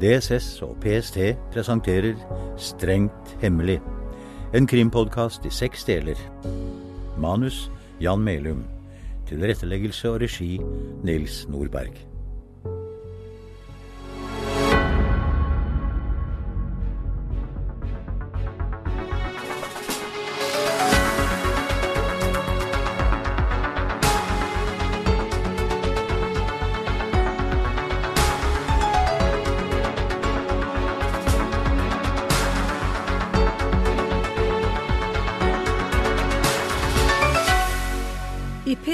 [0.00, 1.18] DSS og PST
[1.52, 2.16] presenterer
[2.56, 3.80] Strengt hemmelig.
[4.56, 6.16] En krimpodkast i seks deler.
[7.20, 7.66] Manus
[8.00, 8.64] Jan Melum.
[9.28, 10.56] Tilretteleggelse og regi
[11.04, 12.09] Nils Nordberg.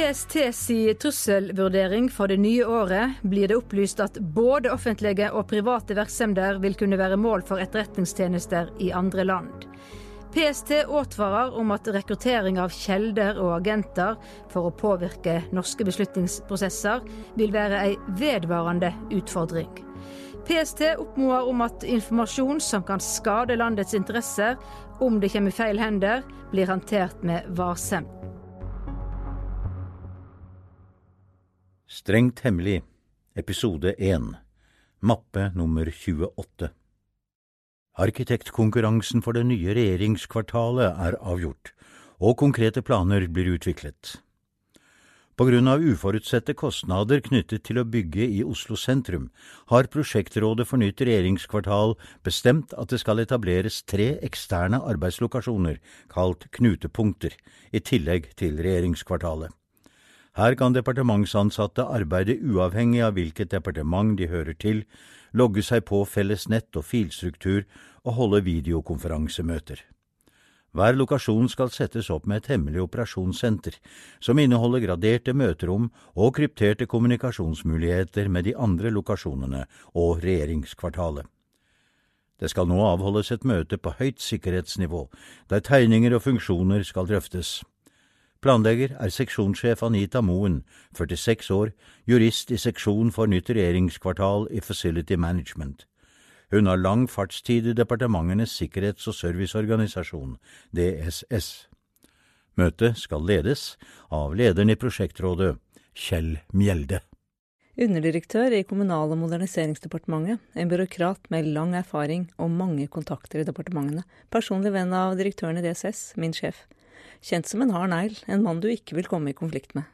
[0.07, 0.69] I PSTs
[1.03, 6.77] trusselvurdering for det nye året blir det opplyst at både offentlige og private virksomheter vil
[6.79, 9.67] kunne være mål for etterretningstjenester i andre land.
[10.31, 14.15] PST advarer om at rekruttering av kjelder og agenter
[14.53, 17.03] for å påvirke norske beslutningsprosesser
[17.35, 19.73] vil være ei vedvarende utfordring.
[20.47, 24.55] PST oppmoder om at informasjon som kan skade landets interesser,
[25.03, 26.23] om det kommer i feil hender,
[26.55, 28.16] blir håndtert med varsemd.
[31.87, 32.81] Strengt hemmelig,
[33.39, 34.33] episode 1,
[35.07, 36.67] mappe nummer 28.
[37.95, 41.71] Arkitektkonkurransen for det nye regjeringskvartalet er avgjort,
[42.19, 44.17] og konkrete planer blir utviklet.
[45.39, 49.29] På grunn av uforutsette kostnader knyttet til å bygge i Oslo sentrum,
[49.71, 51.95] har Prosjektrådet for nytt regjeringskvartal
[52.27, 55.79] bestemt at det skal etableres tre eksterne arbeidslokasjoner,
[56.11, 57.39] kalt knutepunkter,
[57.71, 59.55] i tillegg til regjeringskvartalet.
[60.37, 64.83] Her kan departementsansatte arbeide uavhengig av hvilket departement de hører til,
[65.33, 67.63] logge seg på felles nett og filstruktur
[68.05, 69.81] og holde videokonferansemøter.
[70.77, 73.79] Hver lokasjon skal settes opp med et hemmelig operasjonssenter,
[74.21, 79.63] som inneholder graderte møterom og krypterte kommunikasjonsmuligheter med de andre lokasjonene
[79.95, 81.25] og regjeringskvartalet.
[82.37, 85.07] Det skal nå avholdes et møte på høyt sikkerhetsnivå,
[85.49, 87.63] der tegninger og funksjoner skal drøftes.
[88.47, 90.61] Planlegger er seksjonssjef Anita Moen,
[90.95, 91.73] 46 år,
[92.07, 95.83] jurist i seksjon for nytt regjeringskvartal i Facility Management.
[96.55, 100.37] Hun har lang fartstid i Departementenes sikkerhets- og serviceorganisasjon,
[100.71, 101.67] DSS.
[102.55, 103.65] Møtet skal ledes
[104.15, 105.57] av lederen i prosjektrådet,
[105.99, 107.03] Kjell Mjelde.
[107.75, 114.07] Underdirektør i Kommunal- og moderniseringsdepartementet, en byråkrat med lang erfaring og mange kontakter i departementene,
[114.31, 116.63] personlig venn av direktøren i DSS, min sjef.
[117.23, 119.85] Kjent som en hard negl, en mann du ikke vil komme i konflikt med.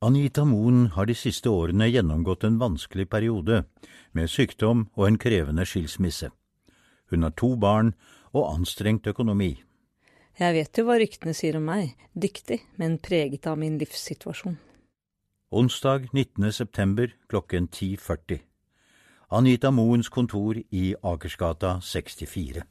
[0.00, 3.64] Anita Moen har de siste årene gjennomgått en vanskelig periode,
[4.16, 6.30] med sykdom og en krevende skilsmisse.
[7.10, 7.92] Hun har to barn
[8.32, 9.58] og anstrengt økonomi.
[10.40, 14.56] Jeg vet jo hva ryktene sier om meg, dyktig, men preget av min livssituasjon.
[15.50, 16.46] Onsdag 19.
[16.54, 18.38] september klokken 10.40.
[19.34, 22.62] Anita Moens kontor i Akersgata 64.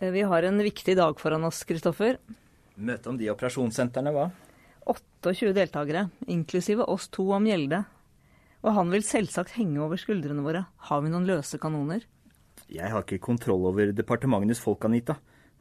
[0.00, 2.18] Eh, Vi har en viktig dag foran oss, Kristoffer.
[2.76, 4.28] Møte om de operasjonssentrene, hva?
[4.90, 7.82] 28 deltakere, inklusive oss to om Gjelde.
[8.60, 10.66] Og han vil selvsagt henge over skuldrene våre.
[10.88, 12.04] Har vi noen løse kanoner?
[12.70, 15.16] Jeg har ikke kontroll over departementenes folk, Anita.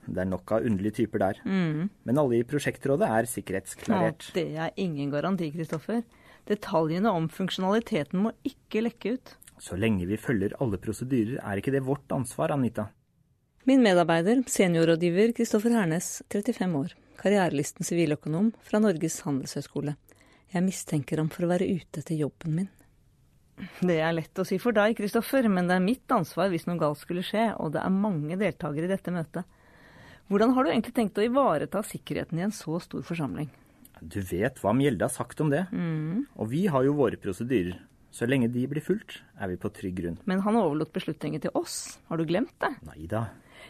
[0.06, 1.42] Det er nok av underlige typer der.
[1.46, 4.24] Men alle i prosjektrådet er sikkerhetsklarert.
[4.24, 4.34] sikkerhetsklarert.
[4.36, 6.03] det er ingen garanti, Kristoffer.
[6.50, 9.36] Detaljene om funksjonaliteten må ikke lekke ut.
[9.59, 12.88] Så lenge vi følger alle prosedyrer, er ikke det vårt ansvar, Anita.
[13.68, 19.97] Min medarbeider, seniorrådgiver Kristoffer Hernes, 35 år, karrierelisten siviløkonom fra Norges handelshøyskole.
[20.50, 22.69] Jeg mistenker ham for å være ute etter jobben min.
[23.84, 26.80] Det er lett å si for deg, Kristoffer, men det er mitt ansvar hvis noe
[26.80, 29.44] galt skulle skje, og det er mange deltakere i dette møtet.
[30.31, 33.52] Hvordan har du egentlig tenkt å ivareta sikkerheten i en så stor forsamling?
[34.00, 35.66] Du vet hva Mjelde har sagt om det.
[36.40, 37.75] Og vi har jo våre prosedyrer.
[38.16, 40.18] Så lenge de blir fulgt, er vi på trygg grunn.
[40.25, 42.72] Men han overlot beslutningen til oss, har du glemt det?
[42.88, 43.28] Nei da.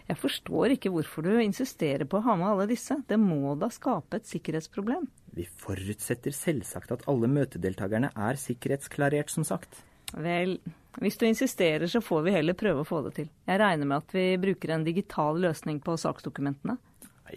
[0.09, 3.69] Jeg forstår ikke hvorfor du insisterer på å ha med alle disse, det må da
[3.69, 5.05] skape et sikkerhetsproblem.
[5.37, 9.83] Vi forutsetter selvsagt at alle møtedeltakerne er sikkerhetsklarert, som sagt.
[10.17, 10.55] Vel,
[10.97, 13.27] hvis du insisterer så får vi heller prøve å få det til.
[13.45, 16.79] Jeg regner med at vi bruker en digital løsning på saksdokumentene.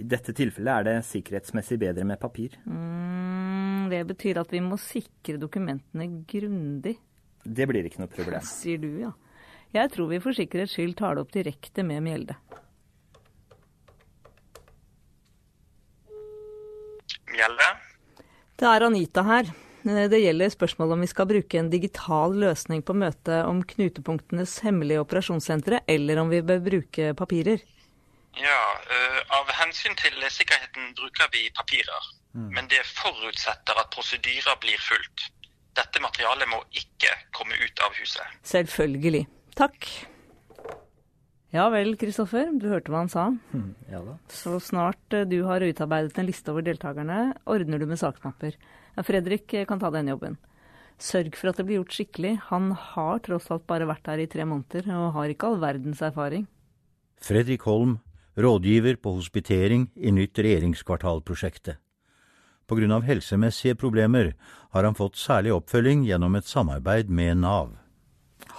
[0.01, 2.55] I dette tilfellet er det sikkerhetsmessig bedre med papir.
[2.65, 6.97] Mm, det betyr at vi må sikre dokumentene grundig,
[7.45, 8.41] Det blir ikke noe problem.
[8.47, 9.13] sier du ja.
[9.73, 12.37] Jeg tror vi for sikkerhets skyld tar det opp direkte med Mjelde.
[18.62, 19.49] Det er Anita her.
[19.82, 24.61] Eh, Det gjelder spørsmålet om vi skal bruke en digital løsning på møtet om knutepunktenes
[24.62, 27.59] hemmelige operasjonssentre, eller om vi bør bruke papirer.
[28.38, 32.03] Ja, eh, av hensyn til sikkerheten bruker vi papirer.
[32.35, 35.26] Men det forutsetter at prosedyrer blir fulgt.
[35.75, 38.25] Dette materialet må ikke komme ut av huset.
[38.44, 39.26] Selvfølgelig.
[39.56, 40.06] Takk.
[41.53, 43.27] Ja vel, Kristoffer, du hørte hva han sa.
[43.93, 44.17] Ja da.
[44.33, 48.57] Så snart eh, du har utarbeidet en liste over deltakerne, ordner du med sakmapper.
[48.97, 50.39] Ja, Fredrik eh, kan ta den jobben.
[51.03, 52.33] Sørg for at det blir gjort skikkelig.
[52.49, 56.01] Han har tross alt bare vært her i tre måneder, og har ikke all verdens
[56.05, 56.47] erfaring.
[57.23, 57.99] Fredrik Holm,
[58.39, 61.81] rådgiver på hospitering i Nytt regjeringskvartal-prosjektet.
[62.65, 64.33] På grunn av helsemessige problemer
[64.73, 67.75] har han fått særlig oppfølging gjennom et samarbeid med Nav.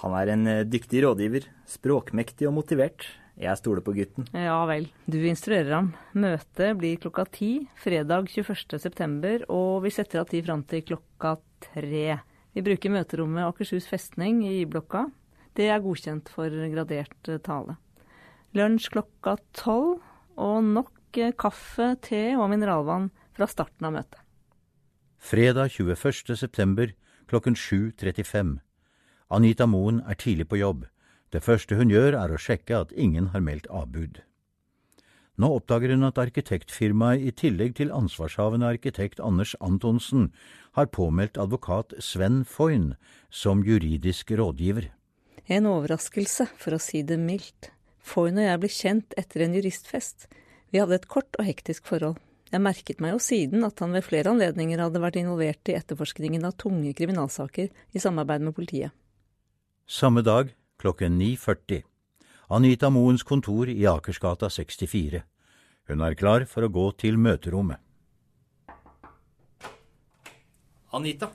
[0.04, 1.46] Han er en eh, dyktig rådgiver.
[1.70, 3.06] Språkmektig og motivert.
[3.40, 4.28] Jeg stoler på gutten.
[4.36, 5.88] Ja vel, du instruerer ham.
[6.14, 8.76] Møtet blir klokka ti fredag 21.
[8.78, 11.34] september, og vi setter av tid fram til klokka
[11.66, 12.20] tre.
[12.54, 15.08] Vi bruker møterommet Akershus festning i Y-blokka.
[15.58, 17.78] Det er godkjent for gradert eh, tale.
[18.54, 20.04] Lunsj klokka tolv,
[20.38, 24.20] og nok eh, kaffe, te og mineralvann fra starten av møtet.
[25.24, 26.36] Fredag 21.
[26.36, 26.92] september
[27.26, 28.60] klokken 7.35.
[29.34, 30.84] Anita Moen er tidlig på jobb.
[31.34, 34.20] Det første hun gjør er å sjekke at ingen har meldt avbud.
[35.42, 40.28] Nå oppdager hun at arkitektfirmaet i tillegg til ansvarshavende arkitekt Anders Antonsen
[40.78, 42.92] har påmeldt advokat Sven Foyn
[43.34, 44.92] som juridisk rådgiver.
[45.50, 47.72] En overraskelse, for å si det mildt.
[48.06, 50.28] Foyn og jeg ble kjent etter en juristfest.
[50.70, 52.20] Vi hadde et kort og hektisk forhold.
[52.54, 56.46] Jeg merket meg jo siden at han ved flere anledninger hadde vært involvert i etterforskningen
[56.46, 58.94] av tunge kriminalsaker i samarbeid med politiet.
[59.86, 60.48] Samme dag
[60.80, 61.82] klokken 9.40.
[62.48, 65.20] Anita Moens kontor i Akersgata 64.
[65.90, 67.82] Hun er klar for å gå til møterommet.
[70.96, 71.28] Anita,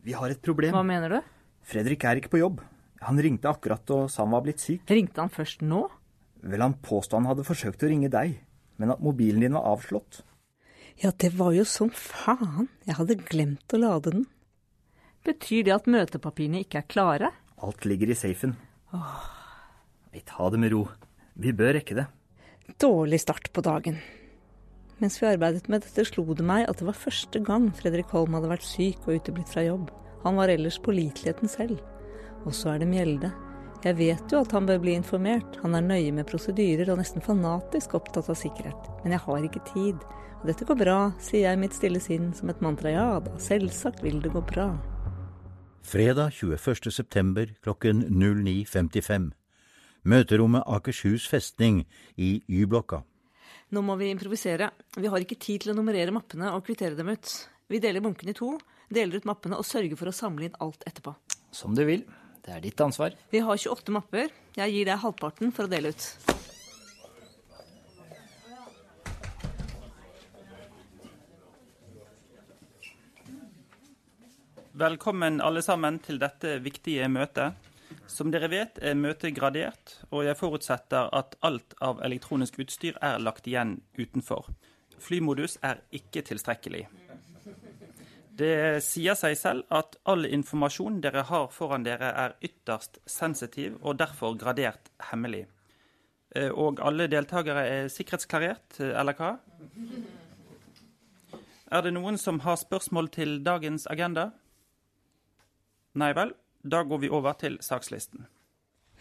[0.00, 0.72] vi har et problem.
[0.72, 1.18] Hva mener du?
[1.60, 2.64] Fredrik er ikke på jobb.
[3.04, 4.88] Han ringte akkurat og sa han var blitt syk.
[4.88, 5.84] Ringte han først nå?
[6.40, 8.38] Vel, han påstod han hadde forsøkt å ringe deg,
[8.80, 10.22] men at mobilen din var avslått.
[11.04, 12.72] Ja, det var jo som faen.
[12.88, 14.28] Jeg hadde glemt å lade den.
[15.24, 17.34] Betyr det at møtepapirene ikke er klare?
[17.62, 18.56] Alt ligger i safen.
[20.12, 20.88] «Vi tar det med ro.
[21.34, 22.06] Vi bør rekke det.
[22.80, 23.98] Dårlig start på dagen.
[25.02, 28.36] Mens vi arbeidet med dette, slo det meg at det var første gang Fredrik Holm
[28.36, 29.90] hadde vært syk og uteblitt fra jobb.
[30.22, 31.82] Han var ellers påliteligheten selv.
[32.46, 33.32] Og så er det Mjelde.
[33.84, 35.58] Jeg vet jo at han bør bli informert.
[35.60, 38.88] Han er nøye med prosedyrer og nesten fanatisk opptatt av sikkerhet.
[39.02, 40.08] Men jeg har ikke tid.
[40.40, 42.94] Og dette går bra, sier jeg i mitt stille sinn som et mantra.
[42.94, 44.70] Ja da, selvsagt vil det gå bra.
[45.84, 46.92] Fredag 21.
[46.92, 49.32] september klokken 09.55.
[50.08, 51.82] Møterommet Akershus festning
[52.16, 53.02] i Y-blokka.
[53.68, 54.70] Nå må vi improvisere.
[54.96, 57.34] Vi har ikke tid til å nummerere mappene og kvittere dem ut.
[57.68, 58.54] Vi deler bunkene i to,
[58.88, 61.12] deler ut mappene og sørger for å samle inn alt etterpå.
[61.52, 62.06] Som du vil.
[62.44, 63.12] Det er ditt ansvar.
[63.32, 64.32] Vi har 28 mapper.
[64.56, 66.08] Jeg gir deg halvparten for å dele ut.
[74.74, 77.54] Velkommen alle sammen til dette viktige møtet.
[78.10, 83.22] Som dere vet er møtet gradert, og jeg forutsetter at alt av elektronisk utstyr er
[83.22, 84.50] lagt igjen utenfor.
[84.98, 86.88] Flymodus er ikke tilstrekkelig.
[88.34, 94.00] Det sier seg selv at all informasjon dere har foran dere er ytterst sensitiv og
[94.02, 95.46] derfor gradert hemmelig.
[96.34, 99.36] Eh, Og alle deltakere er sikkerhetsklarert, eh, eller hva?
[101.70, 104.32] Er det noen som har spørsmål til dagens agenda?
[105.94, 106.32] Nei vel,
[106.62, 108.24] da går vi over til sakslisten.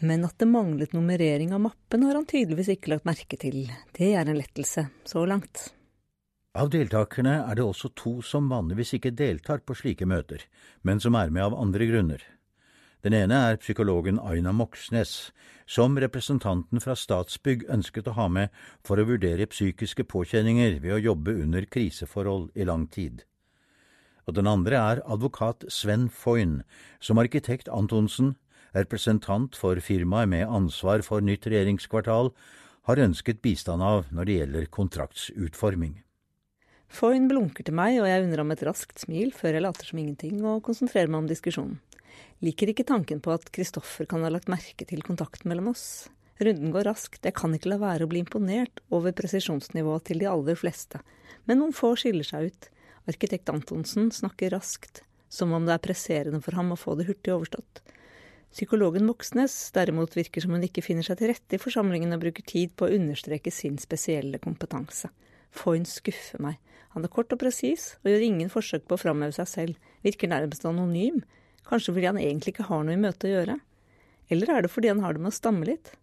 [0.03, 3.65] Men at det manglet nummerering av mappen har han tydeligvis ikke lagt merke til.
[3.95, 5.71] Det er en lettelse, så langt.
[6.53, 10.43] Av deltakerne er det også to som vanligvis ikke deltar på slike møter,
[10.85, 12.21] men som er med av andre grunner.
[13.03, 15.33] Den ene er psykologen Aina Moxnes,
[15.65, 18.53] som representanten fra Statsbygg ønsket å ha med
[18.85, 23.25] for å vurdere psykiske påkjenninger ved å jobbe under kriseforhold i lang tid.
[24.27, 26.61] Og den andre er advokat Sven Foyn,
[27.03, 28.35] som arkitekt Antonsen,
[28.73, 32.31] representant for firmaet med ansvar for nytt regjeringskvartal,
[32.87, 36.01] har ønsket bistand av når det gjelder kontraktsutforming.
[36.93, 40.01] Foyn blunker til meg, og jeg unner ham et raskt smil før jeg later som
[40.01, 41.79] ingenting og konsentrerer meg om diskusjonen.
[42.43, 46.11] Liker ikke tanken på at Kristoffer kan ha lagt merke til kontakten mellom oss.
[46.43, 50.29] Runden går raskt, jeg kan ikke la være å bli imponert over presisjonsnivået til de
[50.29, 50.99] aller fleste,
[51.47, 52.69] men noen få skiller seg ut.
[53.09, 57.33] Arkitekt Antonsen snakker raskt, som om det er presserende for ham å få det hurtig
[57.33, 57.81] overstått.
[58.53, 62.45] Psykologen Moxnes derimot virker som hun ikke finner seg til rette i forsamlingen og bruker
[62.45, 65.09] tid på å understreke sin spesielle kompetanse.
[65.53, 66.59] Foyn skuffer meg.
[66.93, 70.29] Han er kort og presis, og gjør ingen forsøk på å framheve seg selv, virker
[70.29, 71.23] nærmest anonym,
[71.65, 73.57] kanskje fordi han egentlig ikke har noe i møtet å gjøre.
[74.31, 75.95] Eller er det fordi han har det med å stamme litt?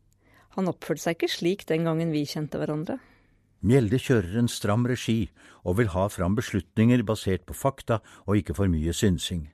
[0.59, 2.99] Han oppførte seg ikke slik den gangen vi kjente hverandre.
[3.60, 5.30] Mjelde kjører en stram regi
[5.68, 9.50] og vil ha fram beslutninger basert på fakta og ikke for mye synsing.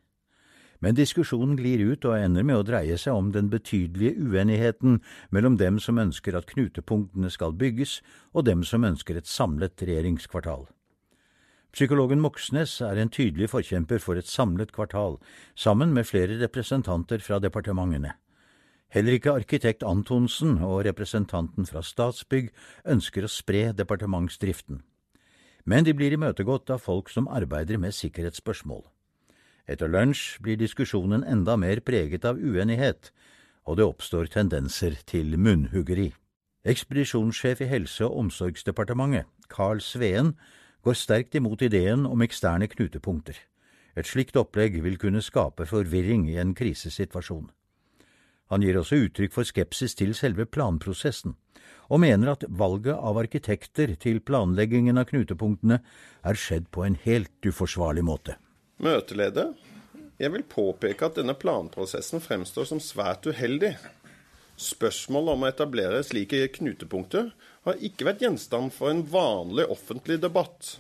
[0.81, 5.01] Men diskusjonen glir ut og ender med å dreie seg om den betydelige uenigheten
[5.35, 8.01] mellom dem som ønsker at knutepunktene skal bygges,
[8.37, 10.67] og dem som ønsker et samlet regjeringskvartal.
[11.73, 15.19] Psykologen Moxnes er en tydelig forkjemper for et samlet kvartal,
[15.57, 18.15] sammen med flere representanter fra departementene.
[18.89, 22.53] Heller ikke arkitekt Antonsen og representanten fra Statsbygg
[22.87, 24.83] ønsker å spre departementsdriften.
[25.67, 28.85] Men de blir imøtegått av folk som arbeider med sikkerhetsspørsmål.
[29.67, 33.11] Etter lunsj blir diskusjonen enda mer preget av uenighet,
[33.67, 36.13] og det oppstår tendenser til munnhuggeri.
[36.67, 40.37] Ekspedisjonssjef i Helse- og omsorgsdepartementet, Carl Sveen,
[40.87, 43.35] går sterkt imot ideen om eksterne knutepunkter.
[43.97, 47.51] Et slikt opplegg vil kunne skape forvirring i en krisesituasjon.
[48.53, 51.35] Han gir også uttrykk for skepsis til selve planprosessen,
[51.91, 55.81] og mener at valget av arkitekter til planleggingen av knutepunktene
[56.27, 58.37] er skjedd på en helt uforsvarlig måte.
[58.83, 59.55] Møteleder,
[60.21, 63.75] jeg vil påpeke at denne planprosessen fremstår som svært uheldig.
[64.57, 67.31] Spørsmålet om å etablere slike knutepunkter
[67.67, 70.77] har ikke vært gjenstand for en vanlig offentlig debatt.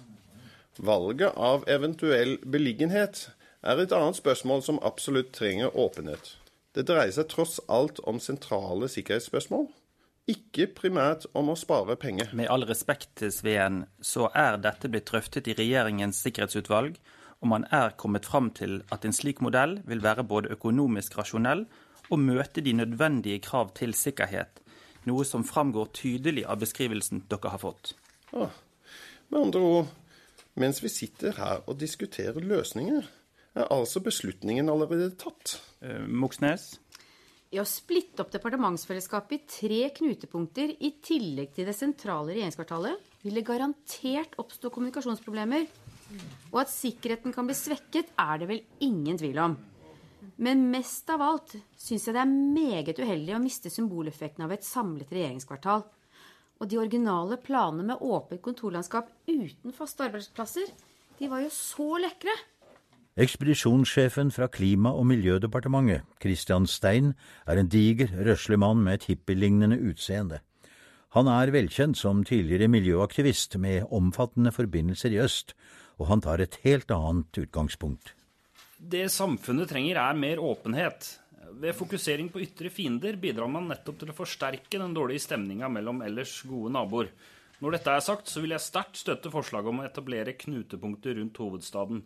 [0.76, 3.26] Valget av eventuell beliggenhet
[3.66, 6.36] er et annet spørsmål som absolutt trenger åpenhet.
[6.76, 9.70] Det dreier seg tross alt om sentrale sikkerhetsspørsmål,
[10.28, 12.34] ikke primært om å spare penger.
[12.36, 16.98] Med all respekt til Sveen, så er dette blitt drøftet i regjeringens sikkerhetsutvalg,
[17.40, 21.64] og man er kommet fram til at en slik modell vil være både økonomisk rasjonell
[22.10, 24.60] og møte de nødvendige krav til sikkerhet,
[25.08, 27.94] noe som framgår tydelig av beskrivelsen dere har fått.
[28.36, 28.52] Ah,
[29.30, 29.94] med andre ord,
[30.60, 33.08] mens vi sitter her og diskuterer løsninger,
[33.62, 35.58] er altså beslutningen allerede tatt.
[35.80, 36.74] Eh, Moxnes?
[37.54, 43.44] I å splitte opp departementsfellesskapet i tre knutepunkter i tillegg til det sentrale regjeringskvartalet, ville
[43.46, 45.68] garantert oppstå kommunikasjonsproblemer.
[46.52, 49.56] Og at sikkerheten kan bli svekket, er det vel ingen tvil om.
[50.42, 54.66] Men mest av alt syns jeg det er meget uheldig å miste symboleffekten av et
[54.66, 55.86] samlet regjeringskvartal.
[56.56, 60.68] Og de originale planene med åpent kontorlandskap uten faste arbeidsplasser,
[61.16, 62.34] de var jo så lekre.
[63.16, 67.14] Ekspedisjonssjefen fra Klima- og miljødepartementet, Christian Stein,
[67.48, 70.42] er en diger, røslig mann med et hippielignende utseende.
[71.16, 75.54] Han er velkjent som tidligere miljøaktivist med omfattende forbindelser i øst,
[75.96, 78.12] og han tar et helt annet utgangspunkt.
[78.76, 81.08] Det samfunnet trenger, er mer åpenhet.
[81.56, 86.04] Ved fokusering på ytre fiender bidrar man nettopp til å forsterke den dårlige stemninga mellom
[86.04, 87.08] ellers gode naboer.
[87.64, 91.40] Når dette er sagt, så vil jeg sterkt støtte forslaget om å etablere knutepunkter rundt
[91.40, 92.04] hovedstaden.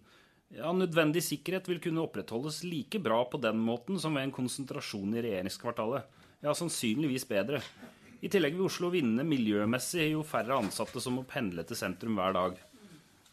[0.56, 5.14] Ja, Nødvendig sikkerhet vil kunne opprettholdes like bra på den måten som ved en konsentrasjon
[5.14, 6.08] i regjeringskvartalet.
[6.42, 7.60] Ja, sannsynligvis bedre.
[8.20, 12.34] I tillegg vil Oslo vinne miljømessig jo færre ansatte som må pendle til sentrum hver
[12.36, 12.58] dag.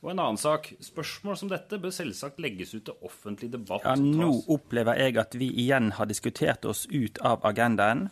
[0.04, 0.70] Og en annen sak.
[0.84, 3.84] Spørsmål som dette bør selvsagt legges ut til offentlig debatt.
[3.88, 8.12] Ja, Nå opplever jeg at vi igjen har diskutert oss ut av agendaen.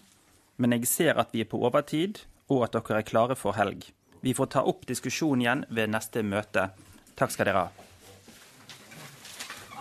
[0.57, 3.85] Men jeg ser at vi er på overtid, og at dere er klare for helg.
[4.25, 6.69] Vi får ta opp diskusjonen igjen ved neste møte.
[7.19, 7.71] Takk skal dere ha.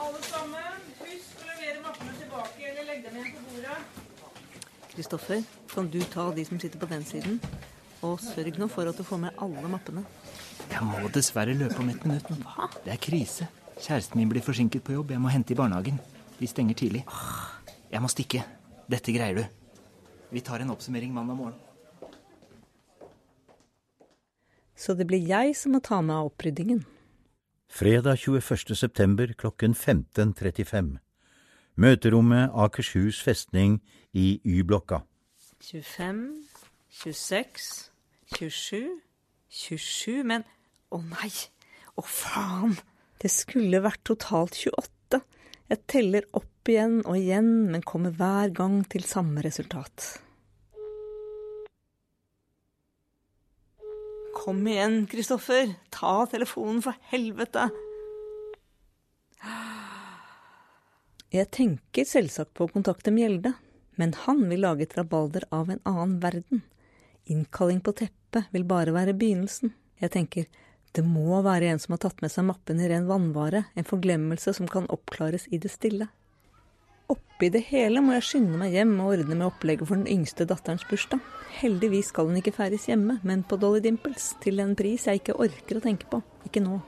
[0.04, 3.76] Alle sammen, husk å levere mappene tilbake, eller legg dem igjen på bordet.
[4.94, 5.42] Kristoffer,
[5.74, 7.40] kan du ta de som sitter på den siden?
[8.04, 10.04] Og sørg nå for at du får med alle mappene.
[10.70, 12.30] Jeg må dessverre løpe om ett minutt.
[12.44, 12.68] Hva?
[12.84, 13.48] Det er krise.
[13.80, 15.10] Kjæresten min blir forsinket på jobb.
[15.10, 15.98] Jeg må hente i barnehagen.
[16.38, 17.04] De stenger tidlig.
[17.90, 18.44] Jeg må stikke.
[18.90, 19.44] Dette greier du.
[20.30, 21.58] Vi tar en oppsummering mandag morgen.
[24.76, 26.84] Så det blir jeg som må ta meg av oppryddingen.
[27.70, 28.76] Fredag 21.
[28.78, 30.98] september klokken 15.35.
[31.74, 33.80] Møterommet Akershus festning
[34.14, 35.02] i Y-blokka.
[35.60, 36.44] 25,
[36.90, 37.90] 26,
[38.36, 39.00] 27
[39.54, 40.44] 27, men
[40.90, 41.30] å nei,
[41.98, 42.74] å faen!
[43.22, 45.20] Det skulle vært totalt 28.
[45.70, 50.10] Jeg teller opp igjen og igjen, men kommer hver gang til samme resultat.
[54.34, 55.70] Kom igjen, Kristoffer.
[55.94, 57.70] Ta telefonen, for helvete.
[61.34, 63.56] Jeg tenker selvsagt på å kontakte Mjelde,
[63.98, 66.60] men han vil lage et rabalder av en annen verden.
[67.26, 69.72] Innkalling på teppet vil bare være begynnelsen.
[69.98, 70.46] Jeg tenker,
[70.94, 74.54] det må være en som har tatt med seg mappen i ren vannvare, en forglemmelse
[74.54, 76.06] som kan oppklares i det stille.
[77.10, 80.46] Oppi det hele må jeg skynde meg hjem og ordne med opplegget for den yngste
[80.46, 81.18] datterens bursdag.
[81.58, 85.40] Heldigvis skal hun ikke feires hjemme, men på Dolly Dimples, til en pris jeg ikke
[85.42, 86.22] orker å tenke på.
[86.46, 86.78] Ikke nå.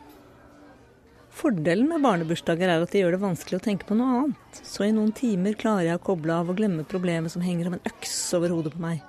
[1.36, 4.86] Fordelen med barnebursdager er at de gjør det vanskelig å tenke på noe annet, så
[4.86, 7.90] i noen timer klarer jeg å koble av og glemme problemet som henger som en
[7.90, 9.02] øks over hodet på meg.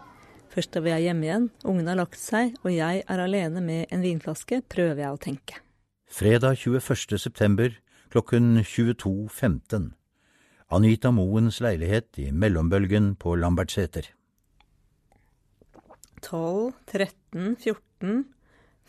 [0.51, 3.93] Først da vi er hjemme igjen, ungene har lagt seg og jeg er alene med
[3.96, 5.62] en vinflaske, prøver jeg å tenke.
[6.12, 7.15] Fredag 21.
[7.22, 7.79] september
[8.12, 9.93] klokken 22.15.
[10.75, 14.12] Anita Moens leilighet i mellombølgen på Lambertseter.
[16.27, 18.24] 12, 13, 14,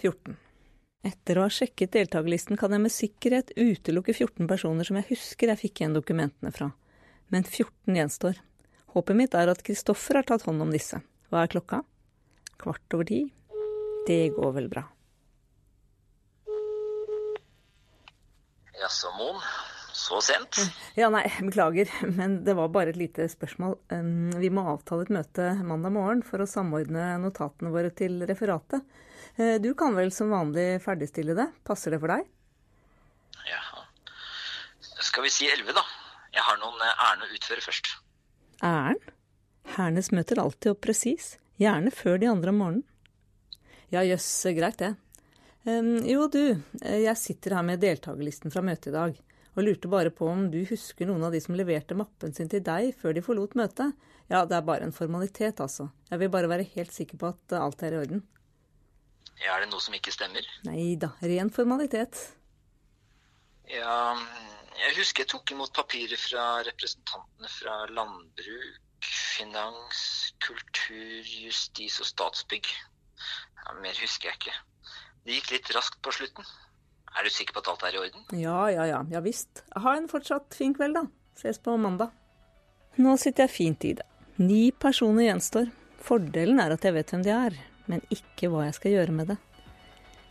[0.02, 0.38] 14.
[1.06, 5.52] Etter å ha sjekket deltakerlisten kan jeg med sikkerhet utelukke 14 personer som jeg husker
[5.52, 6.72] jeg fikk igjen dokumentene fra.
[7.30, 8.40] Men 14 gjenstår.
[8.96, 10.98] Håpet mitt er at Kristoffer har tatt hånd om disse.
[11.30, 11.82] Hva er klokka?
[12.58, 13.20] Kvart over ti.
[14.08, 14.86] Det går vel bra.
[18.78, 19.42] Jaså, Moen.
[19.98, 20.60] Så sent?
[20.98, 23.74] Ja, nei, beklager, men det var bare et lite spørsmål.
[23.90, 28.84] Um, Vi må avtale et møte mandag morgen for å samordne notatene våre til referatet.
[29.36, 31.48] Eh, Du kan vel som vanlig ferdigstille det?
[31.66, 32.28] Passer det for deg?
[33.48, 33.62] Ja.
[35.02, 35.82] Skal vi si elleve, da?
[36.36, 37.90] Jeg har noen eh, ærend å utføre først.
[38.62, 39.02] Æren?
[39.74, 42.86] Hernes møter alltid opp presis, gjerne før de andre om morgenen.
[43.92, 44.94] Ja, jøss, greit det.
[45.66, 46.42] Um, jo, du,
[46.84, 49.18] eh, jeg sitter her med deltakerlisten fra møtet i dag,
[49.58, 52.62] og lurte bare på om du husker noen av de som leverte mappen sin til
[52.62, 53.94] deg før de forlot møtet?
[54.30, 55.88] Ja, det er bare en formalitet, altså.
[56.12, 58.22] Jeg vil bare være helt sikker på at eh, alt er i orden.
[59.40, 60.46] Ja, er det noe som ikke stemmer?
[60.68, 62.20] Nei da, ren formalitet.
[63.72, 64.14] Ja,
[64.78, 70.04] jeg husker jeg tok imot papirer fra representantene fra landbruk, finans,
[70.44, 72.70] kultur, justis og statsbygg.
[73.58, 74.56] Ja, mer husker jeg ikke.
[75.26, 76.46] Det gikk litt raskt på slutten.
[77.16, 78.26] Er du sikker på at alt er i orden?
[78.36, 79.64] Ja, ja, ja, ja visst.
[79.72, 81.06] Ha en fortsatt fin kveld, da.
[81.38, 82.12] Ses på mandag.
[82.98, 84.06] Nå sitter jeg fint i det.
[84.42, 85.70] Ni personer gjenstår.
[86.02, 87.58] Fordelen er at jeg vet hvem de er,
[87.90, 89.38] men ikke hva jeg skal gjøre med det.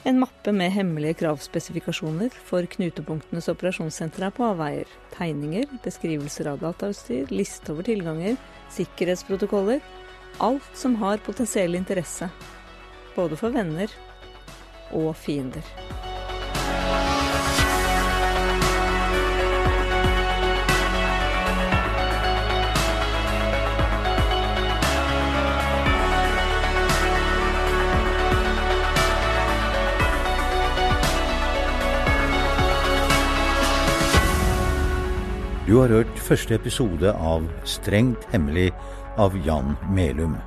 [0.08, 4.88] En mappe med hemmelige kravspesifikasjoner for knutepunktenes operasjonssenter er på avveier.
[5.16, 8.38] Tegninger, beskrivelser av datautstyr, liste over tilganger,
[8.78, 9.82] sikkerhetsprotokoller.
[10.44, 12.30] Alt som har potensiell interesse.
[13.18, 13.92] Både for venner
[14.96, 15.66] og fiender.
[35.68, 38.70] Du har hørt første episode av Strengt hemmelig
[39.20, 40.38] av Jan Melum.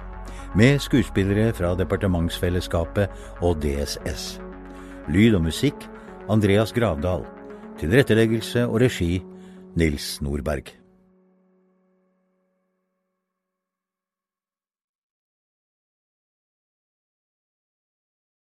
[0.56, 3.12] Med skuespillere fra Departementsfellesskapet
[3.44, 4.38] og DSS.
[5.12, 5.85] Lyd og musikk
[6.33, 7.28] Andreas Gravdal.
[7.85, 9.18] Tilretteleggelse og regi
[9.76, 10.79] Nils Nordberg.